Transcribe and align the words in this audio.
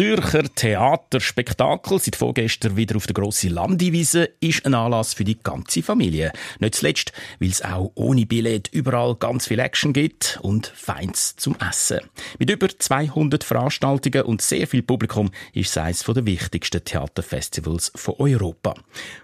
Zürcher 0.00 0.44
Theaterspektakel 0.54 1.98
seit 1.98 2.16
vorgestern 2.16 2.74
wieder 2.74 2.96
auf 2.96 3.06
der 3.06 3.12
grossen 3.12 3.50
Landiwiese 3.50 4.30
ist 4.40 4.64
ein 4.64 4.72
Anlass 4.72 5.12
für 5.12 5.24
die 5.24 5.38
ganze 5.38 5.82
Familie. 5.82 6.32
Nicht 6.58 6.76
zuletzt, 6.76 7.12
weil 7.38 7.50
es 7.50 7.60
auch 7.60 7.92
ohne 7.96 8.24
Billett 8.24 8.68
überall 8.72 9.14
ganz 9.16 9.48
viel 9.48 9.58
Action 9.58 9.92
gibt 9.92 10.38
und 10.40 10.68
Feins 10.68 11.36
zum 11.36 11.54
Essen. 11.56 12.00
Mit 12.38 12.48
über 12.48 12.70
200 12.70 13.44
Veranstaltungen 13.44 14.22
und 14.22 14.40
sehr 14.40 14.66
viel 14.66 14.80
Publikum 14.80 15.32
ist 15.52 15.68
es 15.68 15.76
eines 15.76 16.02
der 16.04 16.24
wichtigsten 16.24 16.82
Theaterfestivals 16.82 17.92
von 17.94 18.14
Europa. 18.16 18.72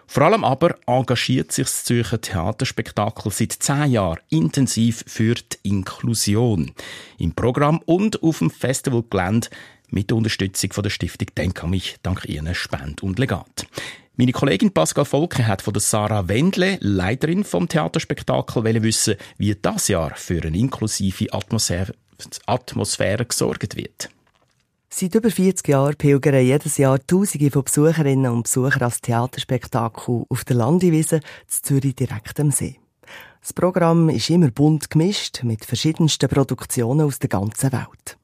Vor 0.07 0.25
allem 0.25 0.45
aber 0.45 0.77
engagiert 0.87 1.53
sich 1.53 1.65
das 1.65 1.85
Zürcher 1.85 2.21
Theaterspektakel 2.21 3.33
seit 3.33 3.53
zehn 3.53 3.93
Jahren 3.93 4.21
intensiv 4.29 5.05
für 5.07 5.35
die 5.35 5.71
Inklusion. 5.71 6.73
Im 7.19 7.33
Programm 7.33 7.81
und 7.87 8.23
auf 8.23 8.39
dem 8.39 8.51
Festivalgelände 8.51 9.49
mit 9.89 10.11
der 10.11 10.17
Unterstützung 10.17 10.73
von 10.73 10.83
der 10.83 10.91
Stiftung 10.91 11.29
Denk 11.37 11.63
an 11.63 11.71
mich, 11.71 11.97
dank 12.03 12.25
Ihren 12.27 12.55
Spend 12.55 13.03
und 13.03 13.19
Legat. 13.19 13.67
Meine 14.19 14.33
Kollegin 14.33 14.73
Pascal 14.73 15.05
Volke 15.05 15.47
hat 15.47 15.61
von 15.61 15.75
der 15.75 15.83
Sarah 15.83 16.27
Wendle, 16.27 16.79
Leiterin 16.81 17.45
vom 17.45 17.69
Theaterspektakel, 17.69 18.65
wissen, 18.83 19.17
wie 19.37 19.55
das 19.55 19.89
Jahr 19.89 20.15
für 20.17 20.43
eine 20.43 20.57
inklusive 20.57 21.33
Atmosphäre, 21.33 21.93
Atmosphäre 22.47 23.27
gesorgt 23.27 23.77
wird. 23.77 24.09
Seit 24.89 25.15
über 25.15 25.31
40 25.31 25.69
Jahren 25.69 25.97
pilgern 25.97 26.43
jedes 26.43 26.79
Jahr 26.79 26.99
Tausende 27.07 27.51
von 27.51 27.65
Besucherinnen 27.65 28.33
und 28.33 28.45
Besuchern 28.45 28.85
als 28.85 29.03
Theaterspektakel 29.03 30.25
auf 30.29 30.45
der 30.45 30.57
Landewiese 30.57 31.21
zu 31.47 31.63
Zürich 31.63 31.95
direkt 31.95 32.41
am 32.41 32.51
See. 32.51 32.81
Das 33.43 33.53
Programm 33.53 34.09
ist 34.09 34.31
immer 34.31 34.51
bunt 34.51 34.89
gemischt 34.89 35.43
mit 35.43 35.67
verschiedensten 35.67 36.31
Produktionen 36.31 37.03
aus 37.03 37.19
der 37.19 37.29
ganzen 37.29 37.73
Welt. 37.73 38.17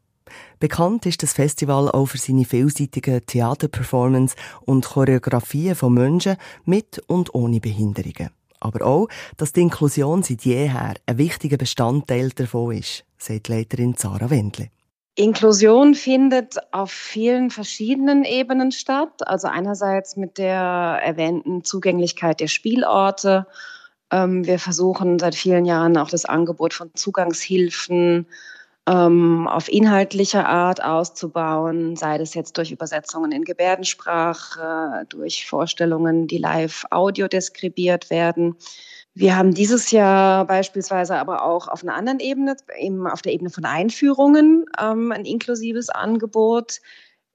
Bekannt 0.62 1.06
ist 1.06 1.24
das 1.24 1.32
Festival 1.32 1.91
auch 1.91 2.06
für 2.06 2.18
seine 2.18 2.44
vielseitigen 2.44 3.27
Theaterperformance 3.27 4.36
und 4.64 4.84
Choreografien 4.84 5.74
von 5.74 5.92
Menschen 5.92 6.36
mit 6.64 7.00
und 7.08 7.34
ohne 7.34 7.58
Behinderungen. 7.58 8.30
Aber 8.60 8.86
auch, 8.86 9.08
dass 9.38 9.52
die 9.52 9.62
Inklusion 9.62 10.22
seit 10.22 10.42
jeher 10.42 10.94
ein 11.04 11.19
wichtiger 11.19 11.56
Bestandteil 11.56 12.28
davon 12.28 12.77
ist, 12.77 13.04
sagt 13.19 13.48
Leiterin 13.48 13.94
Sarah 13.98 14.30
Wendle. 14.30 14.69
Inklusion 15.16 15.96
findet 15.96 16.58
auf 16.70 16.92
vielen 16.92 17.50
verschiedenen 17.50 18.24
Ebenen 18.24 18.70
statt. 18.70 19.26
Also 19.26 19.48
einerseits 19.48 20.16
mit 20.16 20.38
der 20.38 21.00
erwähnten 21.02 21.64
Zugänglichkeit 21.64 22.38
der 22.38 22.47
Spielorte. 22.47 23.48
Ähm, 24.12 24.47
wir 24.47 24.60
versuchen 24.60 25.19
seit 25.19 25.34
vielen 25.34 25.64
Jahren 25.64 25.97
auch 25.97 26.08
das 26.08 26.24
Angebot 26.24 26.72
von 26.72 26.92
Zugangshilfen 26.94 28.28
ähm, 28.88 29.47
auf 29.47 29.69
inhaltlicher 29.69 30.48
Art 30.48 30.83
auszubauen, 30.83 31.97
sei 31.97 32.19
das 32.19 32.34
jetzt 32.34 32.58
durch 32.58 32.72
Übersetzungen 32.72 33.30
in 33.30 33.44
Gebärdensprache, 33.44 35.05
durch 35.08 35.47
Vorstellungen, 35.47 36.27
die 36.27 36.38
live 36.38 36.84
audio 36.91 37.28
deskribiert 37.28 38.10
werden. 38.10 38.56
Wir 39.14 39.36
haben 39.36 39.55
dieses 39.55 39.91
Jahr 39.91 40.47
beispielsweise 40.47 41.16
aber 41.16 41.44
auch 41.44 41.69
auf 41.69 41.83
einer 41.83 41.94
anderen 41.94 42.19
Ebene, 42.19 42.56
eben 42.78 43.06
auf 43.06 43.22
der 43.22 43.33
Ebene 43.33 43.50
von 43.50 43.64
Einführungen, 43.66 44.64
ähm, 44.80 45.12
ein 45.12 45.27
inklusives 45.27 45.91
Angebot. 45.91 46.80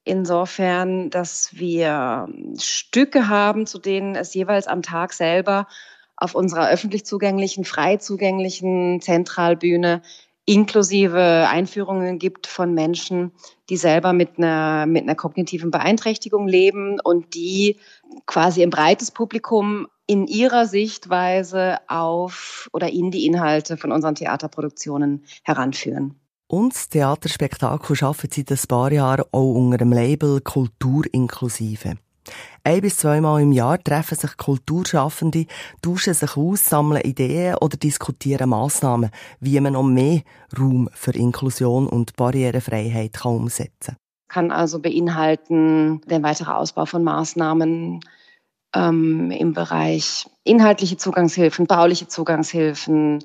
Insofern, 0.04 1.10
dass 1.10 1.50
wir 1.54 2.28
Stücke 2.58 3.30
haben, 3.30 3.68
zu 3.68 3.78
denen 3.78 4.16
es 4.16 4.34
jeweils 4.34 4.68
am 4.68 4.82
Tag 4.82 5.14
selber 5.14 5.68
auf 6.16 6.34
unserer 6.34 6.70
öffentlich 6.70 7.06
zugänglichen, 7.06 7.64
frei 7.64 7.98
zugänglichen 7.98 9.02
Zentralbühne 9.02 10.02
inklusive 10.48 11.48
Einführungen 11.50 12.20
gibt 12.20 12.48
von 12.48 12.74
Menschen, 12.74 13.34
die 13.70 13.76
selber 13.76 14.14
mit 14.14 14.38
einer, 14.38 14.86
mit 14.86 15.04
einer 15.04 15.16
kognitiven 15.16 15.72
Beeinträchtigung 15.72 16.48
leben 16.48 17.00
und 17.02 17.36
die 17.36 17.78
quasi 18.26 18.64
ein 18.64 18.70
breites 18.70 19.12
Publikum 19.12 19.88
in 20.08 20.26
ihrer 20.26 20.66
Sichtweise 20.66 21.80
auf 21.90 22.70
oder 22.72 22.90
in 22.90 23.12
die 23.12 23.26
Inhalte 23.26 23.76
von 23.76 23.92
unseren 23.92 24.16
Theaterproduktionen 24.16 25.26
heranführen. 25.44 26.16
Und 26.48 26.74
das 26.74 26.88
Theaterspektakel 26.88 27.98
arbeitet 28.02 28.48
seit 28.48 28.52
ein 28.52 28.68
paar 28.70 28.92
Jahren 28.94 29.26
auch 29.34 29.54
unter 29.54 29.78
dem 29.78 29.92
Label 29.92 30.40
Kultur 30.40 31.04
inklusive. 31.12 31.98
Ein 32.64 32.82
bis 32.82 32.98
zweimal 32.98 33.42
im 33.42 33.52
Jahr 33.52 33.82
treffen 33.82 34.18
sich 34.18 34.36
Kulturschaffende, 34.38 35.46
tauschen 35.82 36.14
sich 36.14 36.36
aus, 36.36 36.66
sammeln 36.66 37.02
Ideen 37.02 37.56
oder 37.56 37.78
diskutieren 37.78 38.50
Massnahmen, 38.50 39.12
wie 39.40 39.60
man 39.60 39.74
noch 39.74 39.84
mehr 39.84 40.22
Raum 40.58 40.90
für 40.94 41.12
Inklusion 41.12 41.88
und 41.88 42.16
Barrierefreiheit 42.16 43.14
kann 43.14 43.36
umsetzen 43.36 43.96
kann. 44.28 44.52
also 44.52 44.80
beinhalten 44.80 46.02
den 46.02 46.24
weiteren 46.24 46.54
Ausbau 46.54 46.86
von 46.86 47.04
Maßnahmen 47.04 48.02
ähm, 48.76 49.32
im 49.32 49.54
Bereich 49.54 50.28
inhaltliche 50.44 50.98
Zugangshilfen, 50.98 51.68
bauliche 51.68 52.08
Zugangshilfen, 52.08 53.24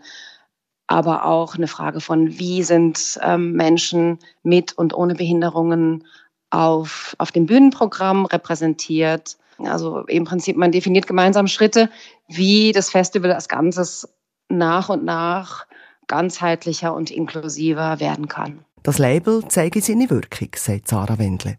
aber 0.86 1.24
auch 1.24 1.54
eine 1.54 1.68
Frage 1.68 2.00
von, 2.00 2.38
wie 2.38 2.62
sind 2.62 3.18
ähm, 3.22 3.52
Menschen 3.52 4.18
mit 4.42 4.76
und 4.76 4.94
ohne 4.94 5.14
Behinderungen 5.14 6.04
auf, 6.52 7.16
auf 7.18 7.32
dem 7.32 7.46
Bühnenprogramm 7.46 8.26
repräsentiert. 8.26 9.36
Also 9.58 10.00
im 10.06 10.24
Prinzip, 10.24 10.56
man 10.56 10.72
definiert 10.72 11.06
gemeinsam 11.06 11.46
Schritte, 11.46 11.88
wie 12.28 12.72
das 12.72 12.90
Festival 12.90 13.32
als 13.32 13.48
Ganzes 13.48 14.08
nach 14.48 14.88
und 14.88 15.04
nach 15.04 15.66
ganzheitlicher 16.08 16.94
und 16.94 17.10
inklusiver 17.10 18.00
werden 18.00 18.28
kann. 18.28 18.64
Das 18.82 18.98
Label 18.98 19.44
zeige 19.48 19.80
seine 19.80 20.10
Wirkung, 20.10 20.48
sagt 20.56 20.88
Sarah 20.88 21.18
Wendle. 21.18 21.56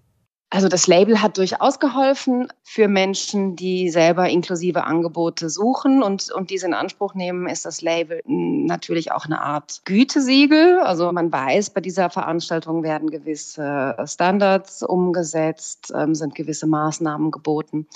Also 0.53 0.67
das 0.67 0.85
Label 0.85 1.19
hat 1.19 1.39
durchaus 1.39 1.79
geholfen 1.79 2.47
für 2.61 2.87
Menschen, 2.87 3.55
die 3.55 3.89
selber 3.89 4.29
inklusive 4.29 4.83
Angebote 4.83 5.49
suchen 5.49 6.03
und, 6.03 6.29
und 6.29 6.51
diese 6.51 6.67
in 6.67 6.75
Anspruch 6.75 7.15
nehmen, 7.15 7.47
ist 7.47 7.65
das 7.65 7.81
Label 7.81 8.21
natürlich 8.27 9.11
auch 9.11 9.25
eine 9.25 9.41
Art 9.41 9.81
Gütesiegel. 9.85 10.79
Also 10.81 11.11
man 11.11 11.31
weiß, 11.31 11.71
bei 11.71 11.81
dieser 11.81 12.11
Veranstaltung 12.11 12.83
werden 12.83 13.09
gewisse 13.09 13.95
Standards 14.05 14.83
umgesetzt, 14.83 15.91
ähm, 15.95 16.13
sind 16.13 16.35
gewisse 16.35 16.67
Maßnahmen 16.67 17.31
geboten. 17.31 17.87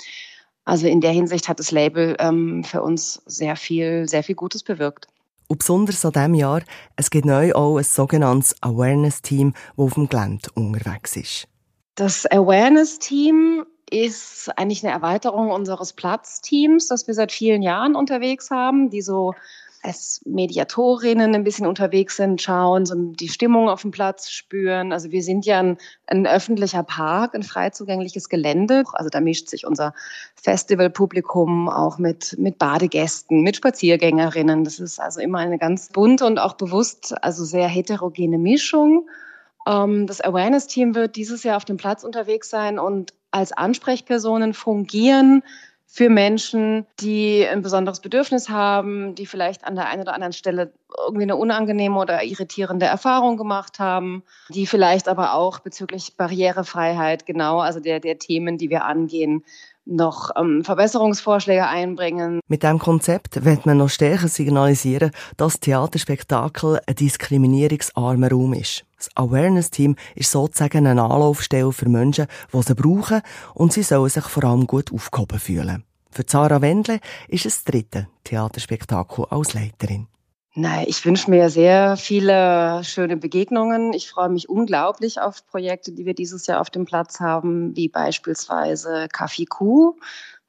Also 0.64 0.88
in 0.88 1.00
der 1.00 1.12
Hinsicht 1.12 1.48
hat 1.48 1.60
das 1.60 1.70
Label 1.70 2.16
ähm, 2.18 2.64
für 2.64 2.82
uns 2.82 3.22
sehr 3.26 3.54
viel, 3.54 4.08
sehr 4.08 4.24
viel 4.24 4.34
Gutes 4.34 4.64
bewirkt. 4.64 5.06
Und 5.46 5.58
besonders 5.58 6.04
an 6.04 6.10
diesem 6.10 6.34
Jahr, 6.34 6.62
es 6.96 7.10
gibt 7.10 7.24
neu 7.24 7.52
auch 7.52 7.78
ein 7.78 7.84
sogenanntes 7.84 8.60
Awareness-Team, 8.62 9.52
das 9.52 9.86
auf 9.86 9.94
dem 9.94 10.08
Gelände 10.08 10.50
unterwegs 10.54 11.14
ist. 11.14 11.46
Das 11.98 12.30
Awareness-Team 12.30 13.66
ist 13.90 14.56
eigentlich 14.56 14.84
eine 14.84 14.92
Erweiterung 14.92 15.50
unseres 15.50 15.94
Platzteams, 15.94 16.86
das 16.86 17.08
wir 17.08 17.14
seit 17.14 17.32
vielen 17.32 17.60
Jahren 17.60 17.96
unterwegs 17.96 18.52
haben, 18.52 18.88
die 18.88 19.02
so 19.02 19.34
als 19.82 20.20
Mediatorinnen 20.24 21.34
ein 21.34 21.42
bisschen 21.42 21.66
unterwegs 21.66 22.14
sind, 22.16 22.40
schauen, 22.40 22.86
so 22.86 22.94
die 22.94 23.28
Stimmung 23.28 23.68
auf 23.68 23.82
dem 23.82 23.90
Platz 23.90 24.30
spüren. 24.30 24.92
Also 24.92 25.10
wir 25.10 25.24
sind 25.24 25.44
ja 25.44 25.58
ein, 25.58 25.76
ein 26.06 26.24
öffentlicher 26.24 26.84
Park, 26.84 27.34
ein 27.34 27.42
frei 27.42 27.70
zugängliches 27.70 28.28
Gelände. 28.28 28.84
Also 28.92 29.10
da 29.10 29.20
mischt 29.20 29.48
sich 29.48 29.66
unser 29.66 29.92
Festivalpublikum 30.36 31.68
auch 31.68 31.98
mit, 31.98 32.36
mit 32.38 32.58
Badegästen, 32.58 33.42
mit 33.42 33.56
Spaziergängerinnen. 33.56 34.62
Das 34.62 34.78
ist 34.78 35.00
also 35.00 35.20
immer 35.20 35.38
eine 35.38 35.58
ganz 35.58 35.88
bunte 35.88 36.26
und 36.26 36.38
auch 36.38 36.54
bewusst, 36.54 37.16
also 37.24 37.44
sehr 37.44 37.66
heterogene 37.66 38.38
Mischung. 38.38 39.08
Ähm, 39.68 40.06
das 40.06 40.20
Awareness-Team 40.20 40.94
wird 40.94 41.16
dieses 41.16 41.42
Jahr 41.42 41.56
auf 41.56 41.64
dem 41.64 41.76
Platz 41.76 42.02
unterwegs 42.02 42.48
sein 42.48 42.78
und 42.78 43.12
als 43.30 43.52
Ansprechpersonen 43.52 44.54
fungieren 44.54 45.42
für 45.90 46.10
Menschen, 46.10 46.86
die 47.00 47.46
ein 47.46 47.62
besonderes 47.62 48.00
Bedürfnis 48.00 48.50
haben, 48.50 49.14
die 49.14 49.24
vielleicht 49.24 49.64
an 49.64 49.74
der 49.74 49.88
einen 49.88 50.02
oder 50.02 50.12
anderen 50.12 50.34
Stelle 50.34 50.72
irgendwie 50.98 51.22
eine 51.22 51.36
unangenehme 51.36 51.98
oder 51.98 52.22
irritierende 52.22 52.84
Erfahrung 52.84 53.38
gemacht 53.38 53.78
haben, 53.78 54.22
die 54.50 54.66
vielleicht 54.66 55.08
aber 55.08 55.32
auch 55.32 55.60
bezüglich 55.60 56.16
Barrierefreiheit, 56.16 57.24
genau, 57.24 57.60
also 57.60 57.80
der, 57.80 58.00
der 58.00 58.18
Themen, 58.18 58.58
die 58.58 58.68
wir 58.68 58.84
angehen, 58.84 59.44
noch 59.88 60.30
ähm, 60.36 60.62
Verbesserungsvorschläge 60.64 61.66
einbringen. 61.66 62.40
Mit 62.46 62.62
diesem 62.62 62.78
Konzept 62.78 63.44
wird 63.44 63.66
man 63.66 63.78
noch 63.78 63.88
stärker 63.88 64.28
signalisieren, 64.28 65.10
dass 65.36 65.60
Theaterspektakel 65.60 66.80
ein 66.86 66.94
diskriminierungsarmer 66.94 68.30
Raum 68.30 68.52
ist. 68.52 68.84
Das 68.96 69.08
Awareness-Team 69.14 69.96
ist 70.14 70.30
sozusagen 70.30 70.86
eine 70.86 71.02
Anlaufstelle 71.02 71.72
für 71.72 71.88
Menschen, 71.88 72.26
die 72.52 72.62
sie 72.62 72.74
brauchen 72.74 73.22
und 73.54 73.72
sie 73.72 73.82
sollen 73.82 74.10
sich 74.10 74.24
vor 74.24 74.44
allem 74.44 74.66
gut 74.66 74.92
aufgehoben 74.92 75.38
fühlen. 75.38 75.84
Für 76.10 76.26
Zara 76.26 76.60
Wendle 76.60 77.00
ist 77.28 77.46
es 77.46 77.62
das 77.62 77.72
dritte 77.72 78.08
Theaterspektakel 78.24 79.26
als 79.30 79.54
Leiterin. 79.54 80.08
Nein, 80.60 80.86
ich 80.88 81.04
wünsche 81.06 81.30
mir 81.30 81.50
sehr 81.50 81.96
viele 81.96 82.82
schöne 82.82 83.16
Begegnungen. 83.16 83.92
Ich 83.92 84.10
freue 84.10 84.28
mich 84.28 84.48
unglaublich 84.48 85.20
auf 85.20 85.46
Projekte, 85.46 85.92
die 85.92 86.04
wir 86.04 86.14
dieses 86.14 86.48
Jahr 86.48 86.60
auf 86.60 86.68
dem 86.68 86.84
Platz 86.84 87.20
haben, 87.20 87.76
wie 87.76 87.88
beispielsweise 87.88 89.06
Kaffee 89.12 89.44
Kuh. 89.44 89.94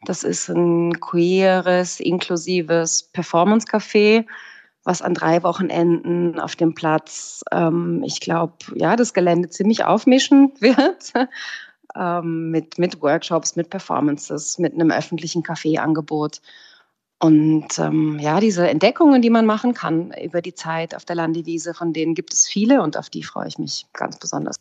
Das 0.06 0.24
ist 0.24 0.50
ein 0.50 1.00
queeres, 1.00 2.00
inklusives 2.00 3.04
Performance-Café, 3.14 4.26
was 4.84 5.04
an 5.04 5.14
drei 5.14 5.44
Wochenenden 5.44 6.40
auf 6.40 6.56
dem 6.56 6.74
Platz, 6.74 7.44
ähm, 7.52 8.02
ich 8.04 8.20
glaube, 8.20 8.56
ja, 8.74 8.96
das 8.96 9.14
Gelände 9.14 9.50
ziemlich 9.50 9.84
aufmischen 9.84 10.54
wird. 10.60 11.14
ähm, 11.96 12.50
mit, 12.50 12.80
mit 12.80 13.00
Workshops, 13.04 13.56
mit 13.56 13.70
Performances, 13.70 14.58
mit 14.58 14.74
einem 14.74 14.90
öffentlichen 14.90 15.44
Kaffeeangebot. 15.44 16.42
Und 17.20 17.78
ähm, 17.80 18.18
ja, 18.20 18.40
diese 18.40 18.70
Entdeckungen, 18.70 19.22
die 19.22 19.30
man 19.30 19.46
machen 19.46 19.74
kann 19.74 20.14
über 20.24 20.42
die 20.42 20.56
Zeit 20.56 20.96
auf 20.96 21.04
der 21.04 21.18
Landewiese, 21.18 21.74
von 21.74 21.92
denen 21.92 22.16
gibt 22.16 22.34
es 22.34 22.48
viele 22.48 22.82
und 22.82 22.98
auf 22.98 23.10
die 23.10 23.24
freue 23.24 23.48
ich 23.48 23.58
mich 23.58 23.86
ganz 23.94 24.18
besonders. 24.18 24.56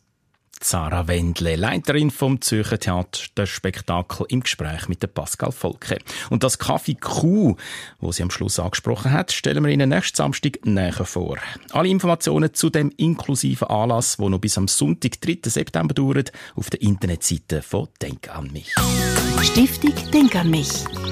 Sarah 0.61 1.07
Wendle, 1.07 1.55
Leiterin 1.55 2.11
vom 2.11 2.41
Zürcher 2.41 2.77
Theater 2.77 3.45
Spektakel 3.45 4.25
im 4.27 4.41
Gespräch 4.41 4.89
mit 4.89 5.01
der 5.01 5.07
Pascal 5.07 5.53
Volke. 5.53 5.99
Und 6.29 6.43
das 6.43 6.59
Kaffee 6.59 6.95
Q, 6.95 7.55
wo 8.01 8.11
sie 8.11 8.23
am 8.23 8.29
Schluss 8.29 8.59
angesprochen 8.59 9.13
hat, 9.13 9.31
stellen 9.31 9.63
wir 9.63 9.71
Ihnen 9.71 9.87
nächsten 9.87 10.17
Samstag 10.17 10.65
näher 10.65 11.05
vor. 11.05 11.37
Alle 11.71 11.87
Informationen 11.87 12.53
zu 12.53 12.69
dem 12.69 12.91
inklusiven 12.97 13.69
Anlass, 13.69 14.19
wo 14.19 14.27
noch 14.27 14.39
bis 14.39 14.57
am 14.57 14.67
Sonntag, 14.67 15.21
3. 15.21 15.49
September 15.49 15.93
dauert, 15.93 16.33
auf 16.55 16.69
der 16.69 16.81
Internetseite 16.81 17.61
von 17.61 17.87
Denk 18.01 18.29
an 18.35 18.51
mich. 18.51 18.75
Stiftung 19.41 19.93
Denk 20.13 20.35
an 20.35 20.49
mich 20.49 20.69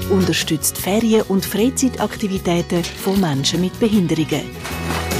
unterstützt 0.10 0.78
Ferien- 0.78 1.24
und 1.24 1.46
Freizeitaktivitäten 1.46 2.84
von 2.84 3.20
Menschen 3.20 3.62
mit 3.62 3.80
Behinderungen. 3.80 4.50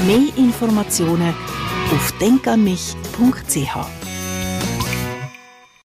Mehr 0.06 0.28
Informationen 0.38 1.34
auf 1.92 2.12
denkanmich.ch 2.20 4.07